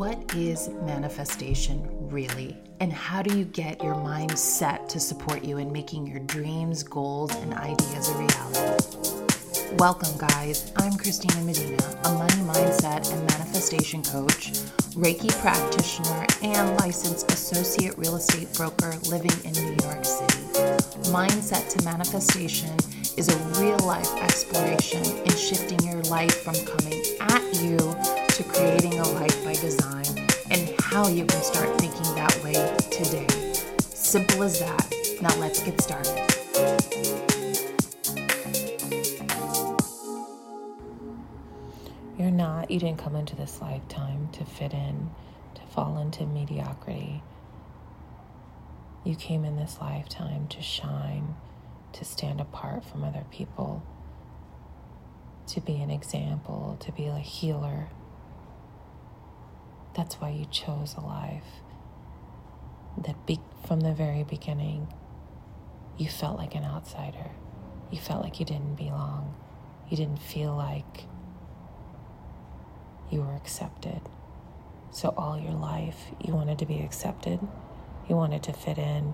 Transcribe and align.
What 0.00 0.34
is 0.34 0.70
manifestation 0.86 1.86
really? 2.08 2.56
And 2.80 2.90
how 2.90 3.20
do 3.20 3.36
you 3.36 3.44
get 3.44 3.84
your 3.84 3.96
mind 3.96 4.38
set 4.38 4.88
to 4.88 4.98
support 4.98 5.44
you 5.44 5.58
in 5.58 5.70
making 5.70 6.06
your 6.06 6.20
dreams, 6.20 6.82
goals, 6.82 7.34
and 7.36 7.52
ideas 7.52 8.08
a 8.08 8.14
reality? 8.14 9.76
Welcome, 9.76 10.16
guys. 10.16 10.72
I'm 10.78 10.94
Christina 10.94 11.42
Medina, 11.42 11.76
a 12.04 12.14
money 12.14 12.32
mindset 12.32 13.12
and 13.12 13.20
manifestation 13.28 14.02
coach, 14.02 14.52
Reiki 14.96 15.38
practitioner, 15.42 16.26
and 16.42 16.78
licensed 16.80 17.30
associate 17.30 17.98
real 17.98 18.16
estate 18.16 18.50
broker 18.54 18.94
living 19.10 19.36
in 19.44 19.52
New 19.52 19.76
York 19.84 20.06
City. 20.06 20.40
Mindset 21.12 21.68
to 21.76 21.84
manifestation 21.84 22.74
is 23.18 23.28
a 23.28 23.36
real 23.60 23.78
life 23.80 24.10
exploration 24.22 25.04
in 25.04 25.36
shifting 25.36 25.78
your 25.86 26.00
life 26.04 26.42
from 26.42 26.54
coming 26.54 27.02
at 27.20 27.62
you 27.62 27.76
to 28.40 28.48
creating 28.48 28.98
a 28.98 29.08
life 29.10 29.44
by 29.44 29.52
design 29.52 30.06
and 30.50 30.74
how 30.80 31.06
you 31.08 31.26
can 31.26 31.42
start 31.42 31.78
thinking 31.78 32.14
that 32.14 32.34
way 32.42 32.54
today. 32.90 33.26
Simple 33.80 34.44
as 34.44 34.58
that. 34.58 34.94
Now 35.20 35.36
let's 35.36 35.62
get 35.62 35.78
started. 35.78 36.16
You're 42.18 42.30
not, 42.30 42.70
you 42.70 42.80
didn't 42.80 42.96
come 42.98 43.14
into 43.14 43.36
this 43.36 43.60
lifetime 43.60 44.30
to 44.32 44.46
fit 44.46 44.72
in, 44.72 45.10
to 45.56 45.60
fall 45.74 45.98
into 45.98 46.24
mediocrity. 46.24 47.22
You 49.04 49.16
came 49.16 49.44
in 49.44 49.56
this 49.56 49.76
lifetime 49.82 50.48
to 50.48 50.62
shine 50.62 51.34
to 51.92 52.06
stand 52.06 52.40
apart 52.40 52.86
from 52.86 53.04
other 53.04 53.24
people, 53.30 53.82
to 55.48 55.60
be 55.60 55.82
an 55.82 55.90
example, 55.90 56.78
to 56.80 56.90
be 56.92 57.04
a 57.06 57.18
healer. 57.18 57.88
That's 59.96 60.16
why 60.16 60.30
you 60.30 60.46
chose 60.46 60.94
a 60.96 61.00
life 61.00 61.62
that 62.98 63.26
be- 63.26 63.40
from 63.66 63.80
the 63.80 63.92
very 63.92 64.24
beginning 64.24 64.88
you 66.00 66.08
felt 66.08 66.38
like 66.38 66.54
an 66.54 66.64
outsider. 66.64 67.30
You 67.90 67.98
felt 67.98 68.24
like 68.24 68.40
you 68.40 68.46
didn't 68.46 68.76
belong. 68.76 69.34
You 69.90 69.98
didn't 69.98 70.22
feel 70.22 70.56
like 70.56 71.04
you 73.10 73.20
were 73.20 73.34
accepted. 73.34 74.00
So, 74.92 75.12
all 75.16 75.38
your 75.38 75.52
life, 75.52 75.98
you 76.24 76.32
wanted 76.34 76.58
to 76.60 76.66
be 76.66 76.80
accepted. 76.80 77.38
You 78.08 78.16
wanted 78.16 78.42
to 78.44 78.54
fit 78.54 78.78
in. 78.78 79.12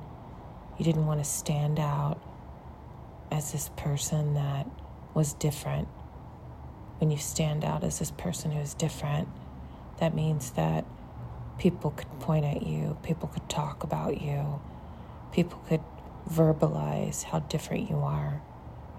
You 0.79 0.85
didn't 0.85 1.07
want 1.07 1.19
to 1.19 1.25
stand 1.25 1.81
out 1.81 2.21
as 3.33 3.51
this 3.51 3.69
person 3.77 4.35
that 4.35 4.69
was 5.13 5.33
different. 5.33 5.89
When 6.99 7.11
you 7.11 7.19
stand 7.19 7.65
out 7.65 7.83
as 7.83 7.99
this 7.99 8.13
person 8.13 8.53
who 8.53 8.61
is 8.61 8.75
different, 8.75 9.29
that 9.99 10.15
means 10.15 10.51
that 10.53 10.85
people 11.59 11.91
could 11.91 12.21
point 12.21 12.45
at 12.45 12.67
you, 12.67 12.97
people 13.03 13.29
could 13.29 13.49
talk 13.49 13.83
about 13.83 14.21
you, 14.21 14.61
people 15.33 15.59
could 15.69 15.81
verbalize 16.31 17.25
how 17.25 17.41
different 17.41 17.89
you 17.89 17.97
are, 17.99 18.43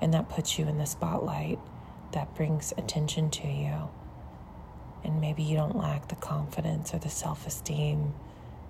and 0.02 0.14
that 0.14 0.30
puts 0.30 0.58
you 0.58 0.68
in 0.68 0.78
the 0.78 0.86
spotlight. 0.86 1.60
That 2.14 2.34
brings 2.36 2.74
attention 2.78 3.30
to 3.32 3.48
you. 3.48 3.90
And 5.04 5.22
maybe 5.22 5.44
you 5.44 5.56
don't 5.56 5.76
lack 5.76 6.08
the 6.08 6.16
confidence 6.16 6.94
or 6.94 7.00
the 7.00 7.10
self 7.10 7.46
esteem, 7.46 8.14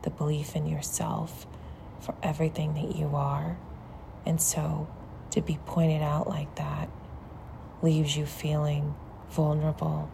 the 0.02 0.10
belief 0.10 0.56
in 0.56 0.66
yourself 0.66 1.46
for 2.00 2.16
everything 2.22 2.74
that 2.76 2.96
you 2.96 3.16
are. 3.16 3.58
And 4.26 4.42
so 4.42 4.88
to 5.32 5.42
be 5.42 5.60
pointed 5.66 6.02
out 6.02 6.28
like 6.28 6.56
that 6.56 6.90
leaves 7.82 8.18
you 8.18 8.26
feeling 8.26 8.96
vulnerable. 9.30 10.10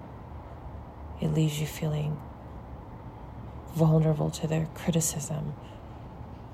It 1.24 1.34
leaves 1.34 1.58
you 1.62 1.66
feeling 1.66 2.20
vulnerable 3.76 4.30
to 4.32 4.46
their 4.46 4.66
criticism. 4.76 5.54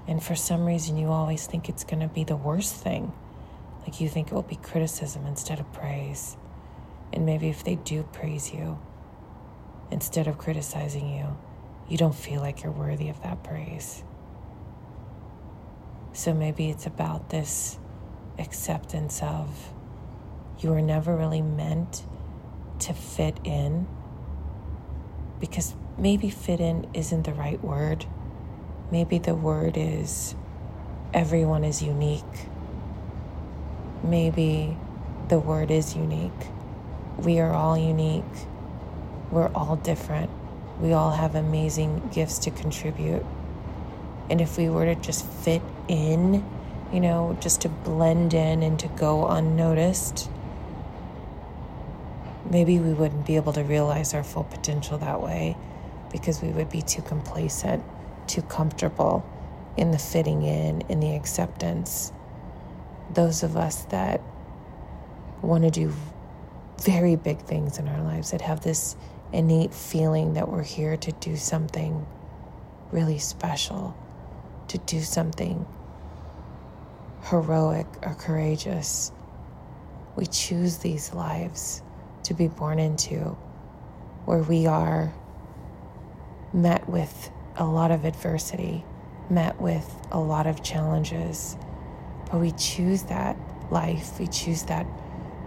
And 0.07 0.21
for 0.21 0.35
some 0.35 0.63
reason, 0.63 0.95
you 0.95 1.07
always 1.07 1.47
think 1.47 1.69
it's 1.69 1.83
going 1.83 2.01
to 2.01 2.07
be 2.07 2.23
the 2.23 2.35
worst 2.35 2.75
thing. 2.75 3.11
Like 3.81 3.99
you 3.99 4.07
think 4.07 4.27
it 4.27 4.33
will 4.35 4.43
be 4.43 4.57
criticism 4.57 5.25
instead 5.25 5.59
of 5.59 5.73
praise. 5.73 6.37
And 7.11 7.25
maybe 7.25 7.49
if 7.49 7.63
they 7.63 7.77
do 7.77 8.03
praise 8.13 8.53
you, 8.53 8.77
instead 9.89 10.27
of 10.27 10.37
criticizing 10.37 11.09
you, 11.17 11.35
you 11.87 11.97
don't 11.97 12.13
feel 12.13 12.39
like 12.39 12.61
you're 12.61 12.71
worthy 12.71 13.09
of 13.09 13.23
that 13.23 13.43
praise. 13.43 14.03
So 16.13 16.31
maybe 16.31 16.69
it's 16.69 16.85
about 16.85 17.31
this 17.31 17.79
acceptance 18.37 19.23
of 19.23 19.73
you 20.59 20.69
were 20.69 20.83
never 20.83 21.17
really 21.17 21.41
meant 21.41 22.03
to 22.81 22.93
fit 22.93 23.39
in 23.43 23.87
because 25.39 25.75
maybe 25.97 26.29
fit 26.29 26.59
in 26.59 26.87
isn't 26.93 27.23
the 27.23 27.33
right 27.33 27.63
word. 27.63 28.05
Maybe 28.91 29.19
the 29.19 29.35
word 29.35 29.77
is 29.77 30.35
everyone 31.13 31.63
is 31.63 31.81
unique. 31.81 32.23
Maybe 34.03 34.77
the 35.27 35.39
word 35.39 35.71
is 35.71 35.95
unique. 35.95 36.31
We 37.17 37.39
are 37.39 37.53
all 37.53 37.77
unique. 37.77 38.23
We're 39.31 39.51
all 39.53 39.75
different. 39.75 40.29
We 40.79 40.93
all 40.93 41.11
have 41.11 41.35
amazing 41.35 42.09
gifts 42.13 42.39
to 42.39 42.51
contribute. 42.51 43.25
And 44.29 44.41
if 44.41 44.57
we 44.57 44.69
were 44.69 44.85
to 44.85 44.95
just 44.95 45.25
fit 45.25 45.61
in, 45.87 46.45
you 46.93 46.99
know, 46.99 47.37
just 47.41 47.61
to 47.61 47.69
blend 47.69 48.33
in 48.33 48.63
and 48.63 48.79
to 48.79 48.87
go 48.89 49.27
unnoticed, 49.27 50.29
maybe 52.49 52.79
we 52.79 52.93
wouldn't 52.93 53.25
be 53.25 53.35
able 53.35 53.53
to 53.53 53.63
realize 53.63 54.13
our 54.13 54.23
full 54.23 54.43
potential 54.43 54.97
that 54.99 55.21
way 55.21 55.57
because 56.11 56.41
we 56.41 56.49
would 56.49 56.69
be 56.69 56.81
too 56.81 57.01
complacent, 57.01 57.83
too 58.27 58.41
comfortable 58.43 59.27
in 59.77 59.91
the 59.91 59.97
fitting 59.97 60.43
in, 60.43 60.81
in 60.89 60.99
the 60.99 61.15
acceptance. 61.15 62.11
Those 63.13 63.43
of 63.43 63.57
us 63.57 63.83
that 63.85 64.21
want 65.41 65.63
to 65.63 65.71
do 65.71 65.93
very 66.81 67.15
big 67.15 67.39
things 67.41 67.77
in 67.77 67.87
our 67.87 68.01
lives, 68.01 68.31
that 68.31 68.41
have 68.41 68.61
this 68.61 68.95
innate 69.31 69.73
feeling 69.73 70.33
that 70.33 70.49
we're 70.49 70.63
here 70.63 70.97
to 70.97 71.11
do 71.13 71.35
something 71.35 72.05
really 72.91 73.19
special, 73.19 73.95
to 74.67 74.77
do 74.79 75.01
something 75.01 75.65
heroic 77.23 77.85
or 78.01 78.15
courageous. 78.15 79.11
We 80.15 80.25
choose 80.25 80.77
these 80.77 81.13
lives 81.13 81.83
to 82.29 82.35
be 82.35 82.47
born 82.47 82.77
into 82.77 83.35
where 84.25 84.43
we 84.43 84.67
are 84.67 85.11
met 86.53 86.87
with 86.87 87.31
a 87.55 87.65
lot 87.65 87.89
of 87.89 88.05
adversity, 88.05 88.85
met 89.31 89.59
with 89.59 89.91
a 90.11 90.19
lot 90.19 90.45
of 90.45 90.61
challenges. 90.61 91.57
But 92.31 92.39
we 92.39 92.51
choose 92.51 93.01
that 93.03 93.35
life, 93.71 94.19
we 94.19 94.27
choose 94.27 94.61
that 94.63 94.85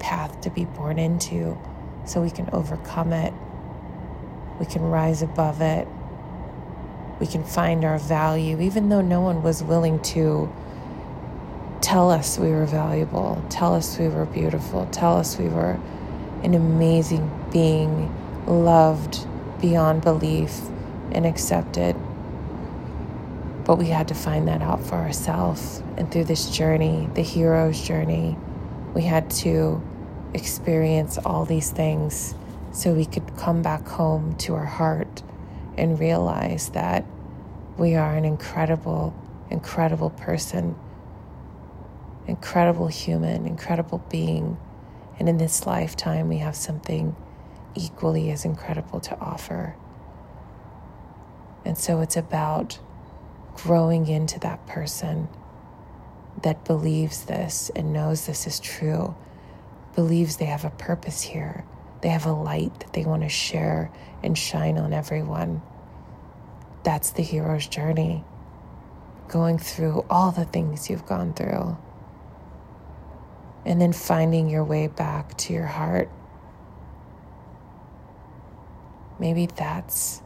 path 0.00 0.41
to 0.41 0.50
be 0.50 0.65
born 0.65 0.98
into 0.98 1.56
so 2.04 2.20
we 2.20 2.31
can 2.31 2.50
overcome 2.53 3.12
it, 3.12 3.32
we 4.59 4.66
can 4.66 4.82
rise 4.82 5.22
above 5.22 5.60
it, 5.60 5.87
we 7.20 7.28
can 7.28 7.44
find 7.44 7.84
our 7.84 7.99
value, 7.99 8.60
even 8.60 8.88
though 8.88 9.00
no 9.00 9.20
one 9.20 9.44
was 9.44 9.62
willing 9.62 10.03
to 10.03 10.53
tell 11.81 12.10
us 12.10 12.41
we 12.41 12.50
were 12.50 12.66
valuable, 12.66 13.41
tell 13.50 13.72
us 13.72 13.97
we 14.00 14.09
were 14.09 14.26
beautiful, 14.26 14.87
tell 14.87 15.16
us 15.16 15.38
we 15.38 15.47
were 15.47 15.78
an 16.42 16.54
amazing 16.54 17.30
being, 17.53 18.12
loved 18.47 19.26
beyond 19.60 20.03
belief 20.03 20.60
and 21.12 21.26
accepted. 21.26 21.97
But 23.64 23.76
we 23.76 23.86
had 23.86 24.08
to 24.08 24.14
find 24.14 24.48
that 24.48 24.62
out 24.62 24.84
for 24.84 24.97
ourselves. 24.97 25.82
And 25.97 26.10
through 26.10 26.25
this 26.25 26.50
journey, 26.50 27.08
the 27.14 27.22
hero's 27.22 27.81
journey, 27.81 28.36
we 28.94 29.02
had 29.02 29.31
to 29.31 29.81
experience 30.34 31.19
all 31.19 31.44
these 31.44 31.70
things 31.70 32.34
so 32.72 32.92
we 32.92 33.04
could 33.04 33.36
come 33.36 33.62
back 33.62 33.86
home 33.86 34.34
to 34.36 34.54
our 34.54 34.64
heart 34.64 35.22
and 35.76 35.98
realize 36.00 36.70
that 36.70 37.05
we 37.76 37.94
are 37.94 38.14
an 38.17 38.25
incredible, 38.25 39.14
incredible 39.50 40.11
person 40.11 40.75
incredible 42.26 42.87
human, 42.87 43.46
incredible 43.46 43.99
being. 44.11 44.56
And 45.22 45.28
in 45.28 45.38
this 45.38 45.69
lifetime, 45.69 46.28
we 46.28 46.38
have 46.38 46.56
something 46.56 47.14
equally 47.76 48.32
as 48.32 48.44
incredible 48.44 48.98
to 48.98 49.16
offer. 49.20 49.76
And 51.64 51.78
so 51.78 52.00
it's 52.00 52.16
about 52.16 52.80
growing 53.54 54.08
into 54.08 54.40
that 54.40 54.66
person 54.66 55.28
that 56.42 56.64
believes 56.64 57.26
this 57.26 57.70
and 57.76 57.92
knows 57.92 58.26
this 58.26 58.48
is 58.48 58.58
true, 58.58 59.14
believes 59.94 60.38
they 60.38 60.46
have 60.46 60.64
a 60.64 60.70
purpose 60.70 61.22
here, 61.22 61.64
they 62.00 62.08
have 62.08 62.26
a 62.26 62.32
light 62.32 62.80
that 62.80 62.92
they 62.92 63.04
want 63.04 63.22
to 63.22 63.28
share 63.28 63.92
and 64.24 64.36
shine 64.36 64.76
on 64.76 64.92
everyone. 64.92 65.62
That's 66.82 67.10
the 67.10 67.22
hero's 67.22 67.69
journey, 67.69 68.24
going 69.28 69.58
through 69.58 70.04
all 70.10 70.32
the 70.32 70.46
things 70.46 70.90
you've 70.90 71.06
gone 71.06 71.32
through 71.32 71.76
and 73.64 73.81
then 73.81 73.93
finding 73.93 74.49
your 74.49 74.64
way 74.64 74.87
back 74.87 75.37
to 75.38 75.53
your 75.53 75.67
heart. 75.67 76.11
Maybe 79.19 79.47
that's 79.47 80.23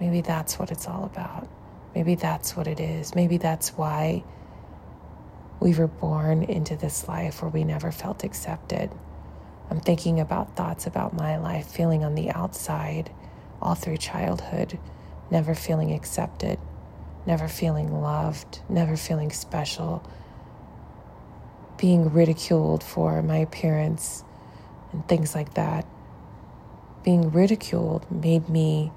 Maybe 0.00 0.20
that's 0.20 0.58
what 0.58 0.70
it's 0.70 0.86
all 0.86 1.04
about. 1.04 1.48
Maybe 1.94 2.14
that's 2.14 2.56
what 2.56 2.66
it 2.66 2.78
is. 2.78 3.14
Maybe 3.14 3.36
that's 3.36 3.70
why 3.70 4.22
we 5.60 5.74
were 5.74 5.88
born 5.88 6.44
into 6.44 6.76
this 6.76 7.08
life 7.08 7.42
where 7.42 7.50
we 7.50 7.64
never 7.64 7.90
felt 7.90 8.22
accepted. 8.22 8.90
I'm 9.70 9.80
thinking 9.80 10.20
about 10.20 10.54
thoughts 10.56 10.86
about 10.86 11.14
my 11.14 11.36
life, 11.36 11.66
feeling 11.66 12.04
on 12.04 12.14
the 12.14 12.30
outside 12.30 13.10
all 13.60 13.74
through 13.74 13.96
childhood, 13.96 14.78
never 15.30 15.54
feeling 15.54 15.92
accepted, 15.92 16.58
never 17.26 17.48
feeling 17.48 18.00
loved, 18.00 18.60
never 18.68 18.96
feeling 18.96 19.32
special, 19.32 20.08
being 21.78 22.12
ridiculed 22.12 22.82
for 22.82 23.22
my 23.22 23.36
appearance 23.36 24.24
and 24.92 25.06
things 25.08 25.34
like 25.34 25.54
that. 25.54 25.86
Being 27.04 27.30
ridiculed 27.30 28.10
made 28.10 28.48
me, 28.48 28.92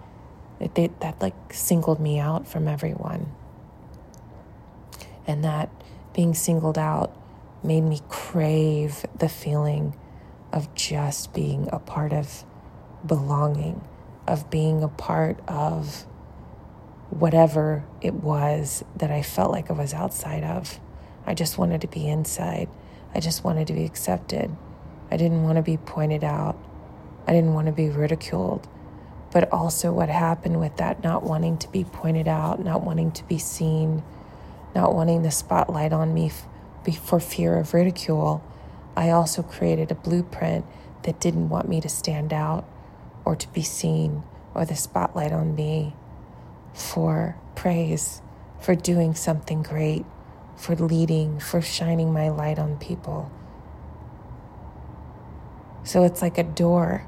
it, 0.60 0.78
it, 0.78 1.00
that 1.00 1.22
like 1.22 1.54
singled 1.54 2.00
me 2.00 2.20
out 2.20 2.48
from 2.48 2.68
everyone. 2.68 3.32
And 5.26 5.44
that 5.44 5.70
being 6.14 6.34
singled 6.34 6.78
out 6.78 7.16
made 7.64 7.82
me 7.82 8.02
crave 8.10 9.06
the 9.18 9.30
feeling 9.30 9.96
of 10.52 10.74
just 10.76 11.34
being 11.34 11.70
a 11.72 11.80
part 11.80 12.12
of 12.12 12.44
belonging, 13.06 13.82
of 14.28 14.50
being 14.50 14.84
a 14.84 14.88
part 14.88 15.40
of 15.48 16.06
whatever 17.10 17.84
it 18.02 18.16
was 18.16 18.84
that 18.96 19.12
I 19.12 19.22
felt 19.22 19.52
like 19.52 19.70
I 19.70 19.74
was 19.74 19.94
outside 19.94 20.44
of. 20.44 20.80
I 21.26 21.34
just 21.34 21.58
wanted 21.58 21.82
to 21.82 21.88
be 21.88 22.08
inside. 22.08 22.70
I 23.14 23.20
just 23.20 23.44
wanted 23.44 23.68
to 23.68 23.74
be 23.74 23.86
accepted. 23.86 24.56
I 25.12 25.18
didn't 25.18 25.44
want 25.44 25.58
to 25.58 25.62
be 25.62 25.78
pointed 25.78 26.24
out. 26.24 26.58
I 27.28 27.34
didn't 27.34 27.54
want 27.54 27.68
to 27.68 27.74
be 27.74 27.90
ridiculed. 27.90 28.68
But 29.32 29.52
also, 29.52 29.92
what 29.92 30.10
happened 30.10 30.60
with 30.60 30.78
that 30.78 31.04
not 31.04 31.24
wanting 31.24 31.58
to 31.60 31.70
be 31.70 31.84
pointed 31.84 32.28
out, 32.28 32.64
not 32.64 32.84
wanting 32.84 33.12
to 33.14 33.24
be 33.26 33.38
seen, 33.38 34.04
not 34.76 34.94
wanting 34.94 35.24
the 35.24 35.32
spotlight 35.32 35.94
on 35.94 36.14
me 36.14 36.28
f- 36.28 36.98
for 36.98 37.20
fear 37.20 37.58
of 37.58 37.74
ridicule, 37.74 38.44
I 38.96 39.10
also 39.10 39.42
created 39.42 39.92
a 39.92 39.96
blueprint 39.96 40.66
that 41.04 41.20
didn't 41.20 41.50
want 41.50 41.70
me 41.70 41.80
to 41.82 41.90
stand 41.90 42.34
out 42.34 42.66
or 43.24 43.36
to 43.36 43.48
be 43.54 43.64
seen 43.64 44.24
or 44.54 44.66
the 44.66 44.76
spotlight 44.76 45.32
on 45.32 45.56
me 45.56 45.94
for 46.74 47.38
praise, 47.56 48.22
for 48.60 48.76
doing 48.76 49.16
something 49.16 49.62
great, 49.64 50.06
for 50.62 50.76
leading, 50.76 51.40
for 51.40 51.60
shining 51.60 52.14
my 52.14 52.30
light 52.30 52.60
on 52.60 52.78
people. 52.78 53.32
So 55.84 56.04
it's 56.04 56.22
like 56.22 56.38
a 56.38 56.44
door. 56.44 57.04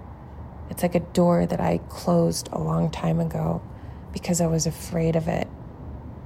It's 0.72 0.82
like 0.82 0.96
a 0.96 1.02
door 1.02 1.46
that 1.46 1.62
I 1.62 1.78
closed 1.88 2.50
a 2.52 2.58
long 2.58 2.90
time 2.90 3.20
ago 3.20 3.62
because 4.12 4.42
I 4.42 4.48
was 4.48 4.66
afraid 4.66 5.16
of 5.16 5.28
it. 5.28 5.48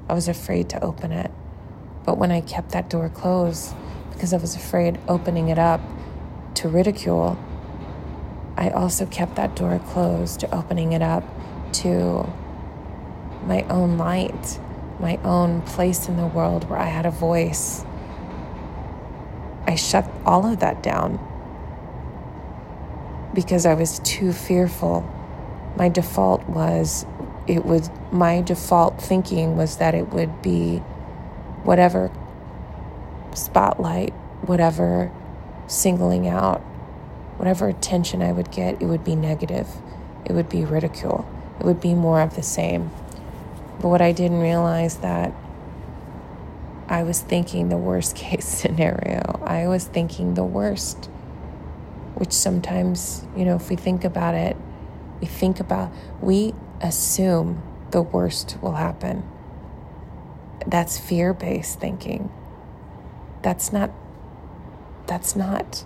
I 0.08 0.14
was 0.14 0.30
afraid 0.30 0.70
to 0.70 0.82
open 0.82 1.12
it. 1.12 1.30
But 2.06 2.18
when 2.18 2.32
I 2.32 2.40
kept 2.40 2.70
that 2.70 2.90
door 2.90 3.10
closed 3.10 3.76
because 4.14 4.32
I 4.32 4.38
was 4.38 4.56
afraid 4.56 4.98
opening 5.10 5.50
it 5.50 5.60
up 5.60 5.82
to 6.56 6.70
ridicule, 6.70 7.38
I 8.56 8.70
also 8.70 9.06
kept 9.06 9.36
that 9.36 9.54
door 9.54 9.80
closed 9.90 10.40
to 10.40 10.56
opening 10.56 10.94
it 10.94 11.02
up 11.02 11.26
to 11.74 12.32
my 13.46 13.64
own 13.64 13.98
light, 13.98 14.62
my 15.00 15.18
own 15.18 15.62
place 15.62 16.08
in 16.08 16.18
the 16.18 16.26
world 16.26 16.70
where 16.70 16.80
I 16.80 16.86
had 16.86 17.06
a 17.06 17.12
voice. 17.12 17.86
I 19.66 19.76
shut 19.76 20.10
all 20.26 20.46
of 20.46 20.60
that 20.60 20.82
down 20.82 21.20
because 23.34 23.66
I 23.66 23.74
was 23.74 24.00
too 24.00 24.32
fearful. 24.32 25.02
My 25.76 25.90
default 25.90 26.48
was, 26.48 27.06
it 27.46 27.66
was, 27.66 27.90
my 28.12 28.42
default 28.42 29.02
thinking 29.02 29.58
was 29.58 29.78
that 29.78 29.94
it 29.94 30.10
would 30.10 30.42
be 30.42 30.78
whatever 31.64 32.12
spotlight, 33.36 34.14
whatever 34.42 35.12
singling 35.68 36.28
out, 36.28 36.62
whatever 37.38 37.68
attention 37.68 38.22
I 38.22 38.32
would 38.32 38.52
get, 38.52 38.82
it 38.82 38.86
would 38.86 39.04
be 39.04 39.16
negative. 39.16 39.68
It 40.26 40.34
would 40.34 40.50
be 40.50 40.66
ridicule. 40.66 41.30
It 41.60 41.66
would 41.66 41.82
be 41.82 41.94
more 41.94 42.22
of 42.22 42.36
the 42.36 42.44
same. 42.44 42.90
But 43.80 43.90
what 43.90 44.02
I 44.02 44.12
didn't 44.12 44.40
realize 44.40 44.98
that 44.98 45.34
I 46.90 47.04
was 47.04 47.22
thinking 47.22 47.70
the 47.70 47.78
worst 47.78 48.16
case 48.24 48.46
scenario. 48.46 49.42
I 49.44 49.68
was 49.68 49.86
thinking 49.86 50.34
the 50.34 50.44
worst, 50.44 51.06
which 52.16 52.32
sometimes, 52.32 53.26
you 53.36 53.46
know, 53.46 53.56
if 53.56 53.70
we 53.70 53.76
think 53.76 54.04
about 54.04 54.34
it, 54.36 54.58
we 55.22 55.28
think 55.28 55.60
about, 55.60 55.92
we 56.22 56.54
assume 56.82 57.62
the 57.92 58.02
worst 58.02 58.58
will 58.62 58.76
happen. 58.76 59.28
That's 60.66 60.98
fear 60.98 61.34
based 61.34 61.80
thinking. 61.80 62.32
That's 63.42 63.72
not, 63.72 63.92
that's 65.06 65.36
not 65.36 65.86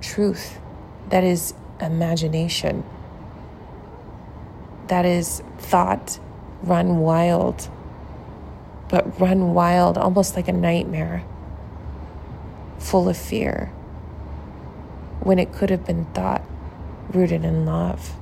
truth. 0.00 0.60
That 1.10 1.24
is 1.24 1.54
imagination. 1.80 2.84
That 4.88 5.04
is 5.04 5.42
thought 5.58 6.18
run 6.62 6.98
wild, 6.98 7.68
but 8.88 9.20
run 9.20 9.54
wild 9.54 9.96
almost 9.96 10.36
like 10.36 10.48
a 10.48 10.52
nightmare, 10.52 11.24
full 12.78 13.08
of 13.08 13.16
fear, 13.16 13.66
when 15.20 15.38
it 15.38 15.52
could 15.52 15.70
have 15.70 15.84
been 15.84 16.04
thought 16.06 16.44
rooted 17.12 17.44
in 17.44 17.64
love. 17.64 18.16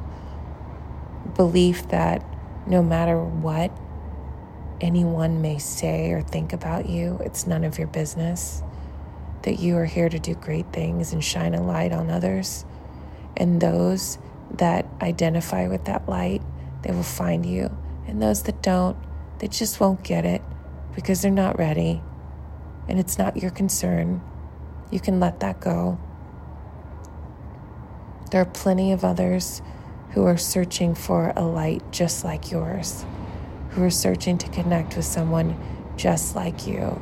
Belief 1.37 1.89
that 1.89 2.25
no 2.67 2.83
matter 2.83 3.23
what 3.23 3.71
anyone 4.81 5.43
may 5.43 5.59
say 5.59 6.13
or 6.13 6.23
think 6.23 6.53
about 6.53 6.89
you, 6.89 7.21
it's 7.25 7.47
none 7.47 7.65
of 7.65 7.79
your 7.79 7.89
business. 7.89 8.63
That 9.43 9.61
you 9.61 9.77
are 9.77 9.85
here 9.85 10.09
to 10.09 10.19
do 10.19 10.35
great 10.35 10.73
things 10.73 11.13
and 11.13 11.23
shine 11.23 11.55
a 11.55 11.63
light 11.63 11.93
on 11.93 12.11
others. 12.11 12.65
And 13.37 13.61
those 13.61 14.19
that 14.53 14.87
identify 15.01 15.69
with 15.69 15.85
that 15.85 16.09
light, 16.09 16.43
they 16.83 16.93
will 16.93 17.03
find 17.03 17.47
you 17.47 17.71
and 18.09 18.23
those 18.23 18.43
that 18.45 18.63
don't, 18.63 18.97
they 19.39 19.47
just 19.47 19.79
won't 19.79 20.03
get 20.03 20.25
it 20.25 20.43
because 20.95 21.23
they're 21.23 21.31
not 21.31 21.59
ready. 21.59 22.03
And 22.89 22.99
it's 22.99 23.19
not 23.19 23.37
your 23.37 23.51
concern. 23.51 24.23
You 24.91 24.99
can 24.99 25.21
let 25.21 25.41
that 25.41 25.61
go. 25.61 26.01
There 28.31 28.41
are 28.41 28.47
plenty 28.47 28.93
of 28.93 29.05
others 29.05 29.63
who 30.11 30.25
are 30.25 30.39
searching 30.39 30.95
for 30.95 31.33
a 31.37 31.43
light 31.43 31.83
just 31.93 32.25
like 32.25 32.51
yours, 32.51 33.05
who 33.71 33.85
are 33.85 33.91
searching 33.91 34.39
to 34.39 34.49
connect 34.49 34.97
with 34.97 35.05
someone 35.05 35.57
just 35.97 36.35
like 36.35 36.67
you. 36.67 37.01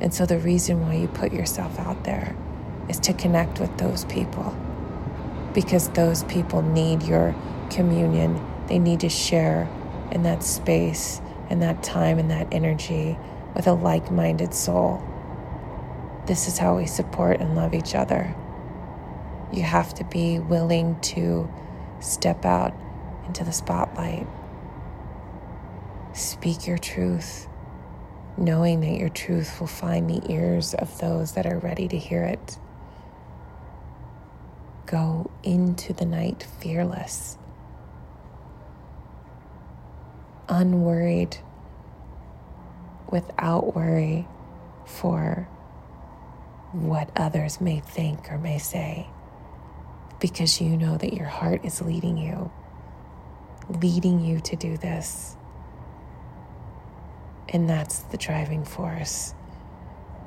And 0.00 0.14
so 0.14 0.24
the 0.24 0.38
reason 0.38 0.80
why 0.80 0.94
you 0.94 1.08
put 1.08 1.32
yourself 1.32 1.78
out 1.78 2.04
there 2.04 2.34
is 2.88 2.98
to 3.00 3.12
connect 3.12 3.60
with 3.60 3.76
those 3.76 4.06
people 4.06 4.56
because 5.52 5.90
those 5.90 6.24
people 6.24 6.62
need 6.62 7.02
your 7.02 7.34
communion. 7.68 8.40
They 8.68 8.78
need 8.78 9.00
to 9.00 9.08
share 9.08 9.68
in 10.12 10.22
that 10.22 10.42
space 10.42 11.20
and 11.50 11.62
that 11.62 11.82
time 11.82 12.18
and 12.18 12.30
that 12.30 12.48
energy 12.52 13.18
with 13.54 13.66
a 13.66 13.72
like 13.72 14.10
minded 14.10 14.54
soul. 14.54 15.02
This 16.26 16.46
is 16.46 16.58
how 16.58 16.76
we 16.76 16.86
support 16.86 17.40
and 17.40 17.56
love 17.56 17.74
each 17.74 17.94
other. 17.94 18.34
You 19.52 19.62
have 19.62 19.94
to 19.94 20.04
be 20.04 20.38
willing 20.38 21.00
to 21.00 21.50
step 22.00 22.44
out 22.44 22.74
into 23.26 23.44
the 23.44 23.52
spotlight. 23.52 24.26
Speak 26.12 26.66
your 26.66 26.78
truth, 26.78 27.48
knowing 28.36 28.80
that 28.80 28.98
your 28.98 29.08
truth 29.08 29.58
will 29.58 29.66
find 29.66 30.08
the 30.08 30.30
ears 30.30 30.74
of 30.74 30.98
those 30.98 31.32
that 31.32 31.46
are 31.46 31.58
ready 31.58 31.88
to 31.88 31.96
hear 31.96 32.24
it. 32.24 32.58
Go 34.86 35.30
into 35.42 35.92
the 35.92 36.06
night 36.06 36.46
fearless 36.60 37.38
unworried, 40.48 41.38
without 43.10 43.74
worry 43.74 44.26
for 44.84 45.48
what 46.72 47.10
others 47.16 47.60
may 47.60 47.80
think 47.80 48.30
or 48.30 48.38
may 48.38 48.58
say, 48.58 49.06
because 50.20 50.60
you 50.60 50.76
know 50.76 50.96
that 50.96 51.14
your 51.14 51.26
heart 51.26 51.64
is 51.64 51.80
leading 51.80 52.18
you, 52.18 52.50
leading 53.68 54.24
you 54.24 54.40
to 54.40 54.56
do 54.56 54.76
this. 54.76 55.36
And 57.48 57.68
that's 57.68 58.00
the 58.00 58.18
driving 58.18 58.64
force. 58.64 59.34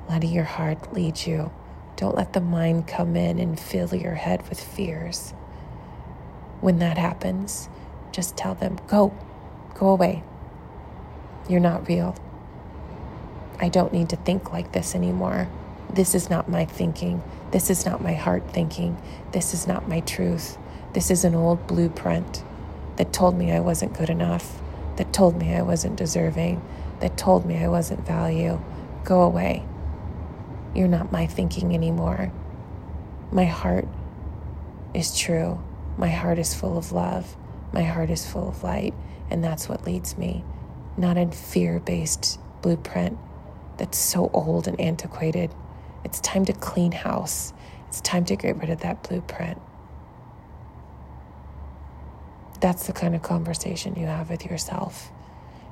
Letting 0.09 0.31
your 0.31 0.43
heart 0.43 0.93
lead 0.93 1.25
you. 1.25 1.51
Don't 1.95 2.15
let 2.15 2.33
the 2.33 2.41
mind 2.41 2.87
come 2.87 3.15
in 3.15 3.37
and 3.37 3.59
fill 3.59 3.93
your 3.93 4.15
head 4.15 4.47
with 4.49 4.59
fears. 4.59 5.31
When 6.61 6.79
that 6.79 6.97
happens, 6.97 7.69
just 8.11 8.35
tell 8.35 8.55
them, 8.55 8.79
go, 8.87 9.15
Go 9.75 9.89
away. 9.89 10.23
You're 11.49 11.59
not 11.59 11.87
real. 11.87 12.15
I 13.59 13.69
don't 13.69 13.93
need 13.93 14.09
to 14.09 14.15
think 14.15 14.51
like 14.51 14.71
this 14.71 14.95
anymore. 14.95 15.47
This 15.93 16.15
is 16.15 16.29
not 16.29 16.49
my 16.49 16.65
thinking. 16.65 17.21
This 17.51 17.69
is 17.69 17.85
not 17.85 18.01
my 18.01 18.13
heart 18.13 18.51
thinking. 18.51 18.97
This 19.33 19.53
is 19.53 19.67
not 19.67 19.87
my 19.87 19.99
truth. 20.01 20.57
This 20.93 21.11
is 21.11 21.23
an 21.23 21.35
old 21.35 21.67
blueprint 21.67 22.43
that 22.97 23.13
told 23.13 23.37
me 23.37 23.51
I 23.51 23.59
wasn't 23.59 23.97
good 23.97 24.09
enough, 24.09 24.61
that 24.97 25.13
told 25.13 25.37
me 25.37 25.53
I 25.53 25.61
wasn't 25.61 25.95
deserving, 25.95 26.61
that 26.99 27.17
told 27.17 27.45
me 27.45 27.57
I 27.57 27.67
wasn't 27.67 28.05
value, 28.05 28.61
go 29.03 29.21
away. 29.21 29.65
You're 30.75 30.87
not 30.87 31.11
my 31.11 31.27
thinking 31.27 31.73
anymore. 31.73 32.31
My 33.31 33.45
heart 33.45 33.87
is 34.93 35.17
true. 35.17 35.61
My 35.97 36.09
heart 36.09 36.39
is 36.39 36.53
full 36.53 36.77
of 36.77 36.91
love. 36.91 37.35
My 37.73 37.83
heart 37.83 38.09
is 38.09 38.29
full 38.29 38.49
of 38.49 38.63
light. 38.63 38.93
And 39.31 39.43
that's 39.43 39.69
what 39.69 39.85
leads 39.85 40.17
me, 40.17 40.43
not 40.97 41.17
a 41.17 41.31
fear 41.31 41.79
based 41.79 42.39
blueprint 42.61 43.17
that's 43.77 43.97
so 43.97 44.29
old 44.33 44.67
and 44.67 44.79
antiquated. 44.79 45.50
It's 46.03 46.19
time 46.19 46.45
to 46.45 46.53
clean 46.53 46.91
house. 46.91 47.53
It's 47.88 48.01
time 48.01 48.25
to 48.25 48.35
get 48.35 48.57
rid 48.57 48.69
of 48.69 48.81
that 48.81 49.01
blueprint. 49.07 49.59
That's 52.59 52.85
the 52.85 52.93
kind 52.93 53.15
of 53.15 53.23
conversation 53.23 53.95
you 53.95 54.05
have 54.05 54.29
with 54.29 54.45
yourself. 54.45 55.11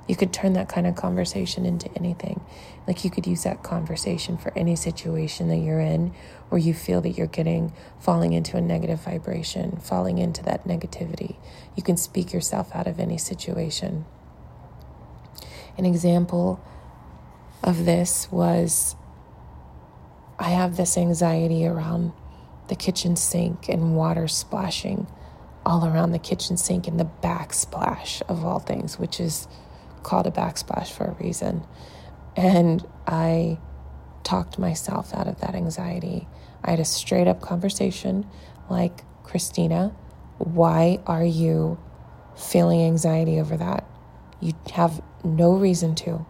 You 0.09 0.15
could 0.15 0.33
turn 0.33 0.53
that 0.53 0.67
kind 0.67 0.87
of 0.87 0.95
conversation 0.95 1.67
into 1.67 1.87
anything. 1.95 2.41
Like 2.87 3.03
you 3.03 3.11
could 3.11 3.27
use 3.27 3.43
that 3.43 3.61
conversation 3.61 4.39
for 4.39 4.51
any 4.57 4.75
situation 4.75 5.49
that 5.49 5.57
you're 5.57 5.79
in 5.79 6.15
where 6.49 6.57
you 6.57 6.73
feel 6.73 6.99
that 7.01 7.11
you're 7.11 7.27
getting 7.27 7.71
falling 7.99 8.33
into 8.33 8.57
a 8.57 8.61
negative 8.61 9.01
vibration, 9.01 9.77
falling 9.77 10.17
into 10.17 10.41
that 10.45 10.67
negativity. 10.67 11.35
You 11.77 11.83
can 11.83 11.95
speak 11.95 12.33
yourself 12.33 12.75
out 12.75 12.87
of 12.87 12.99
any 12.99 13.19
situation. 13.19 14.05
An 15.77 15.85
example 15.85 16.59
of 17.63 17.85
this 17.85 18.31
was 18.31 18.95
I 20.39 20.49
have 20.49 20.75
this 20.75 20.97
anxiety 20.97 21.67
around 21.67 22.13
the 22.67 22.75
kitchen 22.75 23.15
sink 23.15 23.69
and 23.69 23.95
water 23.95 24.27
splashing 24.27 25.05
all 25.63 25.85
around 25.85 26.13
the 26.13 26.19
kitchen 26.19 26.57
sink 26.57 26.87
and 26.87 26.99
the 26.99 27.09
backsplash 27.21 28.23
of 28.23 28.43
all 28.43 28.57
things, 28.57 28.97
which 28.97 29.19
is 29.19 29.47
called 30.03 30.27
a 30.27 30.31
backsplash 30.31 30.91
for 30.91 31.05
a 31.05 31.23
reason. 31.23 31.65
And 32.35 32.85
I 33.07 33.59
talked 34.23 34.59
myself 34.59 35.13
out 35.13 35.27
of 35.27 35.39
that 35.41 35.55
anxiety. 35.55 36.27
I 36.63 36.71
had 36.71 36.79
a 36.79 36.85
straight 36.85 37.27
up 37.27 37.41
conversation 37.41 38.25
like, 38.69 39.03
Christina, 39.23 39.89
why 40.37 40.99
are 41.05 41.25
you 41.25 41.79
feeling 42.35 42.81
anxiety 42.81 43.39
over 43.39 43.57
that? 43.57 43.85
You 44.39 44.53
have 44.73 45.01
no 45.23 45.53
reason 45.53 45.95
to. 45.95 46.25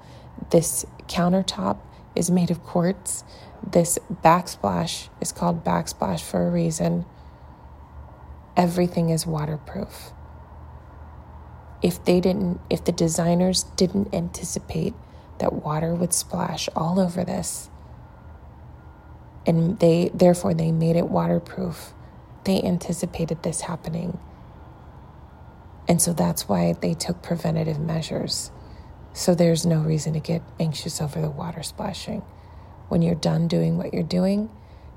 This 0.52 0.86
countertop 1.08 1.80
is 2.16 2.32
made 2.32 2.50
of 2.52 2.64
quartz. 2.64 3.24
This 3.72 4.00
backsplash 4.24 5.10
is 5.22 5.32
called 5.32 5.64
backsplash 5.64 6.22
for 6.22 6.48
a 6.48 6.50
reason. 6.50 7.06
Everything 8.56 9.10
is 9.10 9.28
waterproof 9.28 10.12
if 11.82 12.04
they 12.06 12.20
didn't, 12.20 12.60
if 12.70 12.84
the 12.84 12.92
designers 12.92 13.64
didn't 13.76 14.14
anticipate 14.14 14.94
that 15.40 15.54
water 15.54 15.96
would 15.96 16.14
splash 16.14 16.68
all 16.76 17.00
over 17.00 17.24
this, 17.24 17.70
and 19.46 19.80
they 19.80 20.12
therefore 20.14 20.54
they 20.54 20.72
made 20.72 20.96
it 20.96 21.08
waterproof, 21.08 21.94
they 22.44 22.62
anticipated 22.62 23.44
this 23.44 23.62
happening. 23.62 24.20
And 25.88 26.02
so 26.02 26.14
that's 26.14 26.48
why 26.48 26.74
they 26.74 26.94
took 26.94 27.24
preventative 27.24 27.80
measures. 27.80 28.52
So 29.14 29.34
there's 29.34 29.66
no 29.66 29.80
reason 29.80 30.14
to 30.14 30.20
get 30.20 30.44
anxious 30.60 31.02
over 31.02 31.20
the 31.20 31.32
water 31.32 31.64
splashing. 31.64 32.22
When 32.90 33.02
you're 33.02 33.16
done 33.16 33.48
doing 33.48 33.78
what 33.78 33.94
you're 33.94 34.04
doing, 34.04 34.50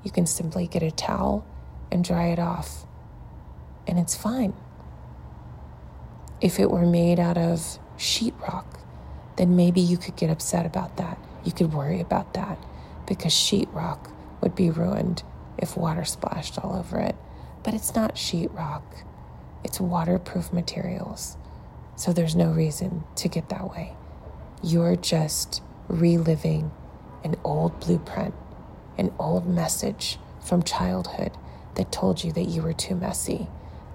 you 0.03 0.11
can 0.11 0.27
simply 0.27 0.67
get 0.67 0.83
a 0.83 0.91
towel 0.91 1.45
and 1.91 2.03
dry 2.03 2.27
it 2.27 2.39
off. 2.39 2.85
And 3.87 3.97
it's 3.97 4.15
fine. 4.15 4.53
If 6.43 6.59
it 6.59 6.69
were 6.69 6.85
made 6.85 7.21
out 7.21 7.37
of 7.37 7.79
sheetrock, 7.97 8.65
then 9.37 9.55
maybe 9.55 9.79
you 9.79 9.95
could 9.95 10.17
get 10.17 10.29
upset 10.29 10.65
about 10.65 10.97
that. 10.97 11.17
You 11.45 11.53
could 11.53 11.71
worry 11.71 12.01
about 12.01 12.33
that 12.33 12.57
because 13.07 13.31
sheetrock 13.31 14.11
would 14.41 14.53
be 14.53 14.69
ruined 14.69 15.23
if 15.57 15.77
water 15.77 16.03
splashed 16.03 16.59
all 16.59 16.75
over 16.75 16.99
it. 16.99 17.15
But 17.63 17.73
it's 17.73 17.95
not 17.95 18.15
sheetrock, 18.15 18.83
it's 19.63 19.79
waterproof 19.79 20.51
materials. 20.51 21.37
So 21.95 22.11
there's 22.11 22.35
no 22.35 22.51
reason 22.51 23.05
to 23.15 23.29
get 23.29 23.47
that 23.47 23.69
way. 23.69 23.93
You're 24.61 24.97
just 24.97 25.61
reliving 25.87 26.71
an 27.23 27.37
old 27.45 27.79
blueprint, 27.79 28.33
an 28.97 29.13
old 29.17 29.47
message 29.47 30.19
from 30.41 30.61
childhood 30.61 31.31
that 31.75 31.93
told 31.93 32.21
you 32.21 32.33
that 32.33 32.49
you 32.49 32.61
were 32.61 32.73
too 32.73 32.95
messy 32.95 33.47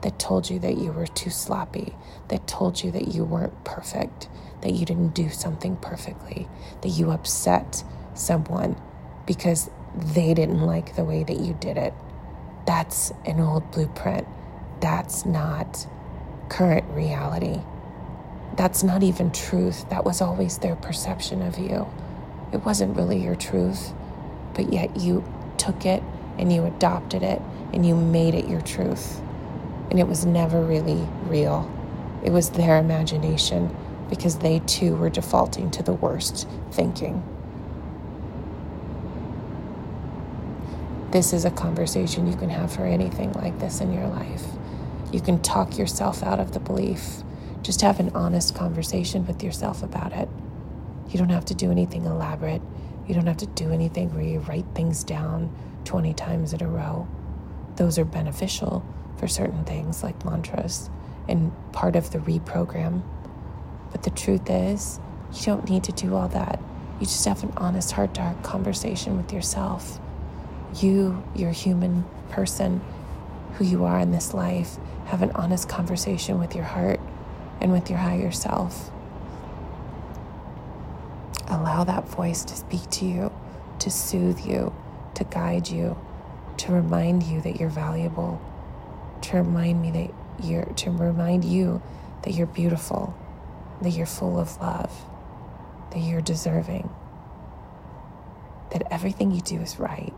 that 0.03 0.19
told 0.19 0.49
you 0.49 0.59
that 0.61 0.79
you 0.79 0.93
were 0.93 1.07
too 1.07 1.31
sloppy, 1.31 1.95
that 2.29 2.47
told 2.47 2.83
you 2.83 2.91
that 2.93 3.09
you 3.09 3.25
weren't 3.25 3.65
perfect, 3.65 4.29
that 4.63 4.73
you 4.73 4.85
didn't 4.85 5.15
do 5.15 5.29
something 5.29 5.77
perfectly, 5.77 6.49
that 6.83 6.89
you 6.89 7.11
upset 7.11 7.83
someone 8.15 8.81
because 9.27 9.71
they 9.95 10.35
didn't 10.35 10.63
like 10.63 10.95
the 10.97 11.05
way 11.05 11.25
that 11.25 11.41
you 11.41 11.57
did 11.61 11.77
it. 11.77 11.95
That's 12.67 13.13
an 13.25 13.41
old 13.41 13.71
blueprint. 13.71 14.27
That's 14.81 15.25
not 15.25 15.87
current 16.49 16.87
reality. 16.91 17.61
That's 18.57 18.83
not 18.83 19.03
even 19.03 19.33
truth. 19.33 19.89
That 19.91 20.05
was 20.05 20.21
always 20.21 20.59
their 20.59 20.77
perception 20.77 21.43
of 21.43 21.59
you. 21.59 21.89
It 22.53 22.65
wasn't 22.65 22.97
really 22.97 23.23
your 23.23 23.37
truth, 23.37 23.93
but 24.55 24.73
yet 24.73 24.97
you 24.97 25.25
took 25.57 25.85
it 25.85 26.03
and 26.39 26.53
you 26.53 26.65
adopted 26.65 27.23
it 27.23 27.43
and 27.73 27.85
you 27.85 27.95
made 27.97 28.35
it 28.35 28.49
your 28.49 28.61
truth 28.61 29.21
and 29.91 29.99
it 29.99 30.07
was 30.07 30.27
never 30.27 30.61
really 30.61 31.07
real. 31.25 31.71
It 32.25 32.31
was 32.31 32.51
their 32.51 32.79
imagination 32.79 33.75
because 34.11 34.39
they 34.39 34.61
too 34.61 34.97
were 34.97 35.11
defaulting 35.11 35.71
to 35.73 35.83
the 35.83 35.93
worst 35.93 36.49
thinking. 36.73 37.23
This 41.11 41.33
is 41.33 41.45
a 41.45 41.51
conversation 41.51 42.27
you 42.27 42.37
can 42.37 42.51
have 42.51 42.73
for 42.73 42.85
anything 42.85 43.33
like 43.33 43.59
this 43.59 43.81
in 43.81 43.93
your 43.93 44.09
life. 44.09 44.45
You 45.11 45.21
can 45.21 45.41
talk 45.41 45.79
yourself 45.79 46.23
out 46.23 46.39
of 46.39 46.53
the 46.53 46.61
belief. 46.61 47.23
Just 47.63 47.81
have 47.81 47.99
an 47.99 48.11
honest 48.15 48.55
conversation 48.55 49.27
with 49.27 49.43
yourself 49.43 49.83
about 49.83 50.13
it. 50.13 50.29
You 51.09 51.19
don't 51.19 51.31
have 51.31 51.47
to 51.47 51.55
do 51.55 51.71
anything 51.71 52.05
elaborate. 52.05 52.61
You 53.07 53.15
don't 53.15 53.27
have 53.27 53.39
to 53.39 53.47
do 53.47 53.73
anything 53.73 54.13
where 54.15 54.23
you 54.23 54.41
write 54.41 54.67
things 54.75 55.03
down 55.03 55.51
20 55.85 56.13
times 56.13 56.53
in 56.53 56.63
a 56.63 56.69
row. 56.69 57.09
Those 57.77 57.99
are 57.99 58.05
beneficial 58.05 58.85
for 59.19 59.29
certain 59.29 59.65
things 59.65 60.03
like 60.03 60.25
mantras 60.25 60.89
and 61.29 61.53
part 61.73 61.97
of 61.97 62.11
the 62.11 62.19
reprogram. 62.19 63.03
But 63.93 64.03
the 64.03 64.11
truth 64.11 64.49
is, 64.49 65.01
you 65.35 65.45
don't 65.45 65.69
need 65.69 65.85
to 65.85 65.93
do 65.93 66.15
all 66.15 66.29
that. 66.29 66.61
You 67.01 67.07
just 67.07 67.25
have 67.27 67.43
an 67.43 67.53
honest 67.57 67.93
heart 67.93 68.15
to 68.15 68.23
heart 68.23 68.43
conversation 68.43 69.17
with 69.17 69.33
yourself. 69.33 70.01
You, 70.81 71.23
your 71.35 71.53
human 71.53 72.05
person, 72.31 72.81
who 73.55 73.65
you 73.65 73.85
are 73.85 74.01
in 74.01 74.11
this 74.11 74.35
life, 74.35 74.77
have 75.07 75.23
an 75.23 75.31
honest 75.33 75.69
conversation 75.69 76.39
with 76.39 76.55
your 76.55 76.65
heart 76.65 77.01
and 77.61 77.73
with 77.73 77.89
your 77.89 77.99
higher 77.99 78.31
self. 78.31 78.91
Allow 81.49 81.85
that 81.85 82.07
voice 82.09 82.45
to 82.45 82.57
speak 82.57 82.89
to 82.91 83.07
you, 83.07 83.33
to 83.79 83.91
soothe 83.91 84.41
you, 84.41 84.75
to 85.15 85.25
guide 85.25 85.69
you, 85.69 85.97
to 86.59 86.73
remind 86.73 87.23
you 87.23 87.41
that 87.41 87.59
you're 87.59 87.71
valuable, 87.71 88.41
to 89.29 89.37
remind 89.37 89.83
me 89.83 89.91
that 89.91 90.47
you're 90.47 90.65
to 90.65 90.91
remind 90.91 91.45
you 91.45 91.83
that 92.23 92.33
you're 92.33 92.47
beautiful, 92.47 93.15
that 93.83 93.91
you're 93.91 94.07
full 94.07 94.39
of 94.39 94.57
love, 94.59 94.91
that 95.91 95.99
you're 95.99 96.23
deserving, 96.23 96.89
that 98.73 98.91
everything 98.91 99.31
you 99.31 99.43
do 99.43 99.61
is 99.61 99.79
right. 99.79 100.15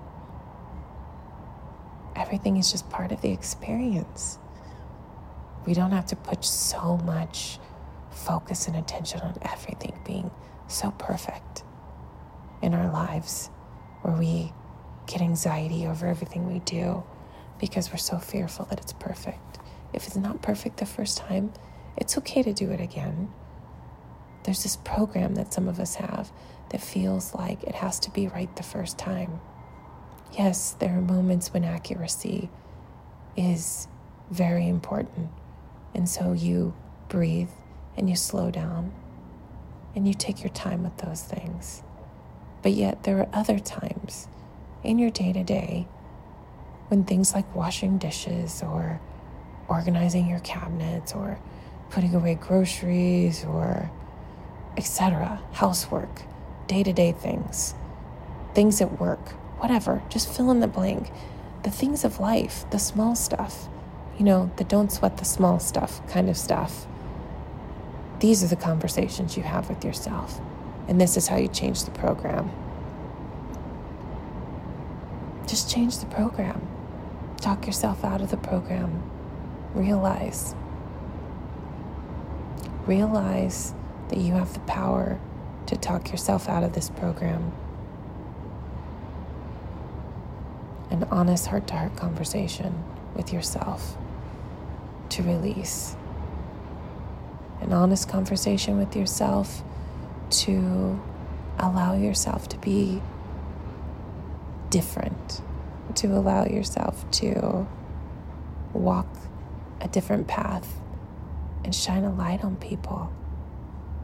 Everything 2.14 2.56
is 2.56 2.70
just 2.70 2.88
part 2.88 3.10
of 3.10 3.20
the 3.20 3.32
experience. 3.32 4.38
We 5.66 5.74
don't 5.74 5.90
have 5.90 6.06
to 6.06 6.16
put 6.16 6.44
so 6.44 6.96
much 6.98 7.58
focus 8.10 8.68
and 8.68 8.76
attention 8.76 9.20
on 9.22 9.36
everything 9.42 9.98
being 10.06 10.30
so 10.68 10.92
perfect 10.92 11.64
in 12.62 12.74
our 12.74 12.92
lives 12.92 13.50
where 14.02 14.14
we 14.14 14.52
get 15.06 15.20
anxiety 15.20 15.86
over 15.86 16.06
everything 16.06 16.52
we 16.52 16.60
do 16.60 17.02
because 17.60 17.90
we're 17.90 17.98
so 17.98 18.18
fearful 18.18 18.64
that 18.66 18.80
it's 18.80 18.92
perfect. 18.94 19.58
If 19.92 20.06
it's 20.06 20.16
not 20.16 20.42
perfect 20.42 20.78
the 20.78 20.86
first 20.86 21.18
time, 21.18 21.52
it's 21.96 22.16
okay 22.18 22.42
to 22.42 22.52
do 22.52 22.70
it 22.70 22.80
again. 22.80 23.30
There's 24.44 24.62
this 24.62 24.76
program 24.76 25.34
that 25.34 25.52
some 25.52 25.68
of 25.68 25.78
us 25.78 25.96
have 25.96 26.32
that 26.70 26.80
feels 26.80 27.34
like 27.34 27.62
it 27.64 27.74
has 27.76 27.98
to 28.00 28.10
be 28.10 28.28
right 28.28 28.54
the 28.56 28.62
first 28.62 28.98
time. 28.98 29.40
Yes, 30.38 30.72
there 30.78 30.96
are 30.96 31.02
moments 31.02 31.52
when 31.52 31.64
accuracy 31.64 32.48
is 33.36 33.88
very 34.30 34.66
important. 34.68 35.28
And 35.94 36.08
so 36.08 36.32
you 36.32 36.74
breathe 37.08 37.50
and 37.96 38.08
you 38.08 38.16
slow 38.16 38.50
down 38.50 38.92
and 39.94 40.06
you 40.06 40.14
take 40.14 40.42
your 40.42 40.52
time 40.52 40.84
with 40.84 40.96
those 40.98 41.22
things. 41.22 41.82
But 42.62 42.72
yet, 42.72 43.02
there 43.02 43.18
are 43.18 43.28
other 43.32 43.58
times 43.58 44.28
in 44.84 44.98
your 44.98 45.10
day 45.10 45.32
to 45.32 45.42
day 45.42 45.88
when 46.90 47.04
things 47.04 47.34
like 47.34 47.54
washing 47.54 47.98
dishes 47.98 48.64
or 48.64 49.00
organizing 49.68 50.28
your 50.28 50.40
cabinets 50.40 51.12
or 51.14 51.38
putting 51.90 52.14
away 52.16 52.34
groceries 52.34 53.44
or 53.44 53.88
etc., 54.76 55.40
housework, 55.52 56.22
day 56.66 56.82
to 56.82 56.92
day 56.92 57.12
things, 57.12 57.74
things 58.54 58.80
at 58.80 59.00
work, 59.00 59.30
whatever, 59.60 60.02
just 60.08 60.28
fill 60.28 60.50
in 60.50 60.58
the 60.58 60.66
blank. 60.66 61.12
The 61.62 61.70
things 61.70 62.04
of 62.04 62.18
life, 62.18 62.64
the 62.70 62.78
small 62.78 63.14
stuff, 63.14 63.68
you 64.18 64.24
know, 64.24 64.50
the 64.56 64.64
don't 64.64 64.90
sweat 64.90 65.18
the 65.18 65.24
small 65.24 65.60
stuff 65.60 66.04
kind 66.08 66.28
of 66.28 66.36
stuff. 66.36 66.86
These 68.18 68.42
are 68.42 68.48
the 68.48 68.56
conversations 68.56 69.36
you 69.36 69.44
have 69.44 69.68
with 69.68 69.84
yourself. 69.84 70.40
And 70.88 71.00
this 71.00 71.16
is 71.16 71.28
how 71.28 71.36
you 71.36 71.48
change 71.48 71.84
the 71.84 71.90
program. 71.92 72.50
Just 75.46 75.70
change 75.70 75.98
the 75.98 76.06
program. 76.06 76.69
Talk 77.40 77.66
yourself 77.66 78.04
out 78.04 78.20
of 78.20 78.30
the 78.30 78.36
program. 78.36 79.02
Realize. 79.74 80.54
Realize 82.86 83.74
that 84.08 84.18
you 84.18 84.34
have 84.34 84.52
the 84.52 84.60
power 84.60 85.18
to 85.66 85.76
talk 85.76 86.10
yourself 86.10 86.48
out 86.48 86.64
of 86.64 86.74
this 86.74 86.90
program. 86.90 87.52
An 90.90 91.04
honest 91.10 91.46
heart 91.46 91.66
to 91.68 91.74
heart 91.74 91.96
conversation 91.96 92.84
with 93.14 93.32
yourself 93.32 93.96
to 95.10 95.22
release. 95.22 95.96
An 97.60 97.72
honest 97.72 98.08
conversation 98.08 98.78
with 98.78 98.96
yourself 98.96 99.62
to 100.30 101.00
allow 101.58 101.94
yourself 101.94 102.48
to 102.48 102.58
be 102.58 103.00
different, 104.70 105.42
to 105.96 106.08
allow 106.08 106.44
yourself 106.44 107.08
to 107.12 107.66
walk 108.72 109.08
a 109.80 109.88
different 109.88 110.28
path 110.28 110.80
and 111.64 111.74
shine 111.74 112.04
a 112.04 112.12
light 112.12 112.42
on 112.44 112.56
people. 112.56 113.12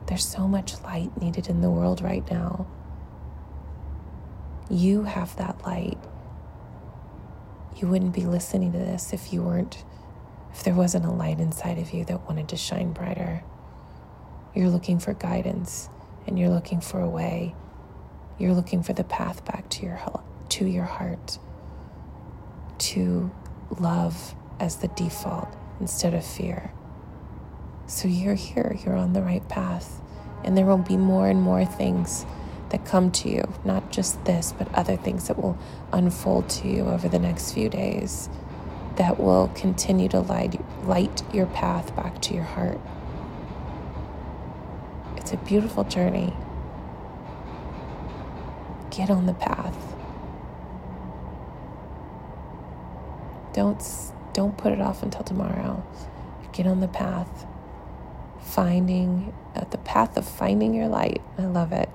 There's 0.07 0.25
so 0.25 0.47
much 0.47 0.81
light 0.83 1.17
needed 1.21 1.49
in 1.49 1.61
the 1.61 1.71
world 1.71 2.01
right 2.01 2.29
now. 2.31 2.67
You 4.71 5.05
have 5.05 5.37
that 5.37 5.65
light. 5.65 5.99
You 7.77 7.89
wouldn't 7.89 8.15
be 8.15 8.25
listening 8.25 8.73
to 8.73 8.79
this 8.79 9.13
if 9.13 9.33
you 9.33 9.43
weren't, 9.43 9.85
if 10.53 10.65
there 10.65 10.75
wasn't 10.75 11.05
a 11.05 11.11
light 11.11 11.41
inside 11.41 11.79
of 11.79 11.93
you 11.93 12.05
that 12.07 12.27
wanted 12.27 12.49
to 12.49 12.57
shine 12.57 12.93
brighter. 12.93 13.43
You're 14.55 14.71
looking 14.71 14.99
for 14.99 15.13
guidance 15.13 15.89
and 16.27 16.39
you're 16.39 16.51
looking 16.51 16.81
for 16.81 17.01
a 17.01 17.09
way. 17.09 17.55
You're 18.39 18.55
looking 18.55 18.83
for 18.83 18.93
the 18.93 19.05
path 19.05 19.45
back 19.45 19.69
to 19.71 19.85
your 19.85 20.01
to 20.49 20.67
your 20.67 20.85
heart. 20.85 21.39
To 22.79 23.31
love 23.79 24.35
as 24.61 24.77
the 24.77 24.89
default 24.89 25.49
instead 25.81 26.15
of 26.15 26.25
fear. 26.25 26.73
So 27.87 28.09
you're 28.09 28.35
here, 28.35 28.77
you're 28.85 28.97
on 28.97 29.13
the 29.13 29.23
right 29.23 29.47
path. 29.49 30.01
And 30.45 30.57
there 30.57 30.67
will 30.67 30.79
be 30.79 30.97
more 30.97 31.29
and 31.29 31.41
more 31.41 31.65
things 31.65 32.27
that 32.71 32.85
come 32.85 33.11
to 33.13 33.29
you, 33.29 33.53
not 33.65 33.91
just 33.91 34.25
this, 34.25 34.53
but 34.53 34.73
other 34.75 34.97
things 34.97 35.29
that 35.29 35.39
will 35.41 35.59
unfold 35.93 36.49
to 36.49 36.69
you 36.69 36.87
over 36.87 37.09
the 37.09 37.19
next 37.19 37.53
few 37.53 37.69
days 37.69 38.29
that 38.97 39.21
will 39.21 39.49
continue 39.55 40.09
to 40.09 40.21
light, 40.21 40.61
light 40.85 41.23
your 41.33 41.47
path 41.47 41.95
back 41.95 42.21
to 42.23 42.35
your 42.35 42.45
heart. 42.45 42.81
It's 45.17 45.33
a 45.33 45.37
beautiful 45.37 45.85
journey. 45.85 46.33
Get 48.91 49.11
on 49.11 49.27
the 49.27 49.35
path. 49.35 49.86
Don't 53.57 53.83
don't 54.35 54.57
put 54.59 54.73
it 54.73 54.83
off 54.83 55.03
until 55.03 55.25
tomorrow. 55.25 55.83
Get 56.53 56.67
on 56.67 56.81
the 56.81 56.89
path 56.89 57.47
finding 58.43 59.33
uh, 59.55 59.65
the 59.71 59.79
path 59.79 60.19
of 60.19 60.29
finding 60.29 60.75
your 60.75 60.89
light. 60.89 61.23
I 61.39 61.47
love 61.47 61.73
it. 61.73 61.89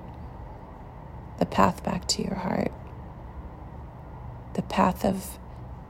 The 1.38 1.46
path 1.46 1.84
back 1.84 2.06
to 2.08 2.22
your 2.22 2.34
heart. 2.34 2.72
The 4.54 4.62
path 4.62 5.04
of 5.04 5.38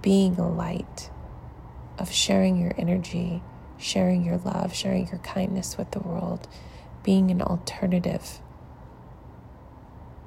being 0.02 0.38
a 0.38 0.48
light, 0.48 1.10
of 1.98 2.12
sharing 2.12 2.60
your 2.60 2.74
energy, 2.76 3.42
sharing 3.78 4.24
your 4.24 4.36
love, 4.36 4.74
sharing 4.74 5.08
your 5.08 5.18
kindness 5.18 5.78
with 5.78 5.90
the 5.92 6.00
world, 6.00 6.48
being 7.02 7.30
an 7.30 7.40
alternative, 7.40 8.40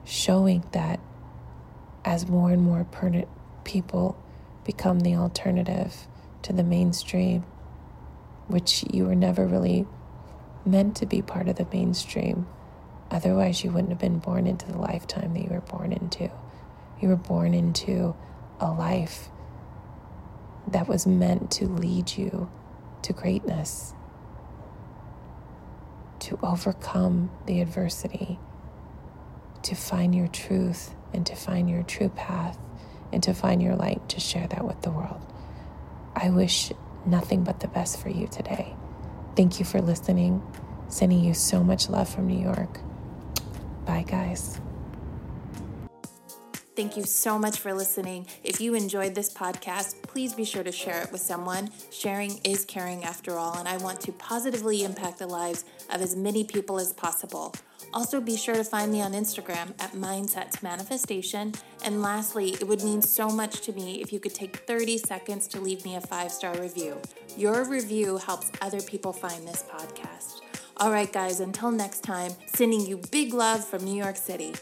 showing 0.05 0.63
that 0.71 0.99
as 2.03 2.27
more 2.27 2.49
and 2.49 2.63
more 2.63 2.85
people 3.63 4.17
become 4.65 5.01
the 5.01 5.15
alternative 5.15 6.07
to 6.41 6.51
the 6.51 6.63
mainstream, 6.63 7.45
which 8.47 8.83
you 8.91 9.05
were 9.05 9.15
never 9.15 9.45
really 9.45 9.87
meant 10.65 10.97
to 10.97 11.05
be 11.05 11.21
part 11.21 11.47
of 11.47 11.55
the 11.55 11.67
mainstream. 11.71 12.47
Otherwise, 13.11 13.63
you 13.63 13.71
wouldn't 13.71 13.91
have 13.91 13.99
been 13.99 14.19
born 14.19 14.47
into 14.47 14.65
the 14.65 14.77
lifetime 14.77 15.33
that 15.33 15.43
you 15.43 15.49
were 15.49 15.61
born 15.61 15.93
into. 15.93 16.29
You 16.99 17.09
were 17.09 17.15
born 17.15 17.53
into 17.53 18.15
a 18.59 18.71
life 18.71 19.29
that 20.67 20.87
was 20.87 21.05
meant 21.05 21.51
to 21.51 21.67
lead 21.67 22.17
you 22.17 22.49
to 23.03 23.13
greatness, 23.13 23.93
to 26.19 26.39
overcome 26.41 27.29
the 27.45 27.61
adversity, 27.61 28.39
to 29.61 29.75
find 29.75 30.15
your 30.15 30.27
truth 30.27 30.95
and 31.13 31.25
to 31.27 31.35
find 31.35 31.69
your 31.69 31.83
true 31.83 32.09
path 32.09 32.57
and 33.11 33.21
to 33.23 33.33
find 33.33 33.61
your 33.61 33.75
light 33.75 34.07
to 34.09 34.19
share 34.19 34.47
that 34.47 34.65
with 34.65 34.81
the 34.81 34.91
world. 34.91 35.21
I 36.15 36.29
wish 36.29 36.71
nothing 37.05 37.43
but 37.43 37.59
the 37.59 37.67
best 37.67 37.99
for 37.99 38.09
you 38.09 38.27
today. 38.27 38.73
Thank 39.35 39.59
you 39.59 39.65
for 39.65 39.81
listening. 39.81 40.41
Sending 40.87 41.23
you 41.23 41.33
so 41.33 41.63
much 41.63 41.89
love 41.89 42.07
from 42.07 42.27
New 42.27 42.41
York. 42.41 42.79
Bye, 43.85 44.05
guys. 44.07 44.59
Thank 46.75 46.97
you 46.97 47.03
so 47.03 47.39
much 47.39 47.59
for 47.59 47.73
listening. 47.73 48.27
If 48.43 48.59
you 48.59 48.75
enjoyed 48.75 49.15
this 49.15 49.33
podcast, 49.33 50.01
please 50.01 50.33
be 50.33 50.43
sure 50.43 50.63
to 50.63 50.73
share 50.73 51.01
it 51.03 51.09
with 51.09 51.21
someone. 51.21 51.69
Sharing 51.89 52.41
is 52.43 52.65
caring 52.65 53.05
after 53.05 53.37
all, 53.37 53.57
and 53.57 53.65
I 53.65 53.77
want 53.77 54.01
to 54.01 54.11
positively 54.11 54.83
impact 54.83 55.19
the 55.19 55.27
lives 55.27 55.63
of 55.89 56.01
as 56.01 56.17
many 56.17 56.43
people 56.43 56.77
as 56.77 56.91
possible. 56.91 57.55
Also, 57.93 58.19
be 58.19 58.35
sure 58.35 58.55
to 58.55 58.63
find 58.65 58.91
me 58.91 59.01
on 59.01 59.13
Instagram 59.13 59.73
at 59.79 59.93
Mindsets 59.93 60.61
Manifestation. 60.61 61.53
And 61.85 62.01
lastly, 62.01 62.49
it 62.49 62.67
would 62.67 62.83
mean 62.83 63.01
so 63.01 63.29
much 63.29 63.61
to 63.61 63.71
me 63.71 64.01
if 64.01 64.11
you 64.11 64.19
could 64.19 64.35
take 64.35 64.57
30 64.67 64.97
seconds 64.97 65.47
to 65.49 65.61
leave 65.61 65.85
me 65.85 65.95
a 65.95 66.01
five 66.01 66.29
star 66.29 66.59
review. 66.59 66.97
Your 67.37 67.63
review 67.63 68.17
helps 68.17 68.51
other 68.61 68.81
people 68.81 69.13
find 69.13 69.47
this 69.47 69.63
podcast. 69.63 70.41
All 70.75 70.91
right, 70.91 71.11
guys, 71.11 71.39
until 71.39 71.71
next 71.71 72.01
time, 72.01 72.33
sending 72.53 72.85
you 72.85 72.97
big 73.11 73.33
love 73.33 73.63
from 73.63 73.85
New 73.85 73.95
York 73.95 74.17
City. 74.17 74.53